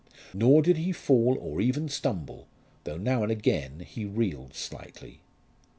[0.33, 2.47] Nor did he fall or even stumble,
[2.85, 5.21] though now and again he reeled slightly.